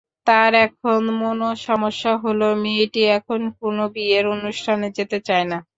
[0.27, 5.57] তার এখন মনোসমস্যা হলো—মেয়েটি এখন কোনো বিয়ের অনুষ্ঠানে যেতে চায় না।